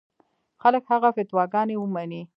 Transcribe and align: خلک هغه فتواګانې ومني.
خلک 0.61 0.83
هغه 0.91 1.09
فتواګانې 1.15 1.75
ومني. 1.77 2.21